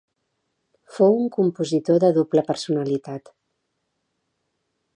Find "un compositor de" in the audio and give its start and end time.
1.17-2.09